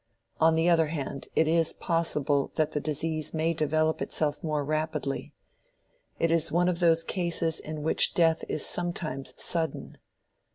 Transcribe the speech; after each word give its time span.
On 0.39 0.55
the 0.55 0.67
other 0.67 0.87
hand, 0.87 1.27
it 1.35 1.47
is 1.47 1.73
possible 1.73 2.51
that 2.55 2.71
the 2.71 2.79
disease 2.79 3.35
may 3.35 3.53
develop 3.53 4.01
itself 4.01 4.43
more 4.43 4.65
rapidly: 4.65 5.31
it 6.17 6.31
is 6.31 6.51
one 6.51 6.67
of 6.67 6.79
those 6.79 7.03
cases 7.03 7.59
in 7.59 7.83
which 7.83 8.15
death 8.15 8.43
is 8.49 8.65
sometimes 8.65 9.31
sudden. 9.39 9.99